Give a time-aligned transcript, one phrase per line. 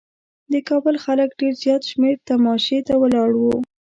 [0.51, 3.55] د کابل خلک ډېر زیات شمېر تماشې ته ولاړ وو.